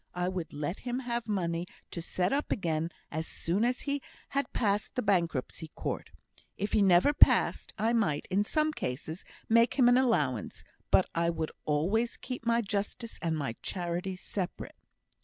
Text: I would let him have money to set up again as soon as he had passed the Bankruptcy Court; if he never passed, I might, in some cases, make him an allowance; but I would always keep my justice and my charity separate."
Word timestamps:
I 0.15 0.29
would 0.29 0.51
let 0.51 0.79
him 0.79 0.97
have 1.01 1.27
money 1.27 1.67
to 1.91 2.01
set 2.01 2.33
up 2.33 2.51
again 2.51 2.89
as 3.11 3.27
soon 3.27 3.63
as 3.63 3.81
he 3.81 4.01
had 4.29 4.51
passed 4.51 4.95
the 4.95 5.03
Bankruptcy 5.03 5.67
Court; 5.75 6.09
if 6.57 6.73
he 6.73 6.81
never 6.81 7.13
passed, 7.13 7.71
I 7.77 7.93
might, 7.93 8.25
in 8.31 8.43
some 8.43 8.73
cases, 8.73 9.23
make 9.47 9.75
him 9.75 9.87
an 9.87 9.99
allowance; 9.99 10.63
but 10.89 11.07
I 11.13 11.29
would 11.29 11.51
always 11.65 12.17
keep 12.17 12.47
my 12.47 12.61
justice 12.61 13.19
and 13.21 13.37
my 13.37 13.55
charity 13.61 14.15
separate." 14.15 14.73